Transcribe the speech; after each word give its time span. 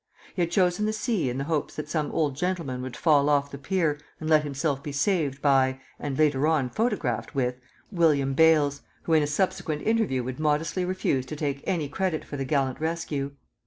He 0.33 0.41
had 0.41 0.49
chosen 0.49 0.87
the 0.87 0.93
sea 0.93 1.29
in 1.29 1.37
the 1.37 1.43
hopes 1.43 1.75
that 1.75 1.87
some 1.87 2.09
old 2.09 2.35
gentleman 2.35 2.81
would 2.81 2.97
fall 2.97 3.29
off 3.29 3.51
the 3.51 3.59
pier 3.59 3.99
and 4.19 4.27
let 4.27 4.41
himself 4.43 4.81
be 4.81 4.91
saved 4.91 5.43
by 5.43 5.79
and, 5.99 6.17
later 6.17 6.47
on, 6.47 6.71
photographed 6.71 7.35
with 7.35 7.59
William 7.91 8.33
Bales, 8.33 8.81
who 9.03 9.13
in 9.13 9.21
a 9.21 9.27
subsequent 9.27 9.83
interview 9.83 10.23
would 10.23 10.39
modestly 10.39 10.85
refuse 10.85 11.27
to 11.27 11.35
take 11.35 11.61
any 11.67 11.87
credit 11.87 12.25
for 12.25 12.35
the 12.35 12.45
gallant 12.45 12.79
rescue. 12.81 13.33